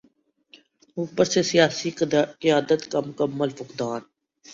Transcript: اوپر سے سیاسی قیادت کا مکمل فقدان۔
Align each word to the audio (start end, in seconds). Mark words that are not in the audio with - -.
اوپر 0.97 1.23
سے 1.23 1.41
سیاسی 1.43 1.89
قیادت 2.41 2.81
کا 2.91 2.99
مکمل 2.99 3.49
فقدان۔ 3.49 4.01